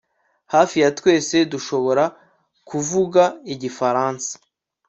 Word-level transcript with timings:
Hafi 0.53 0.77
ya 0.83 0.89
twese 0.97 1.37
dushobora 1.51 2.03
kuvuga 2.69 3.23
igifaransa 3.53 4.31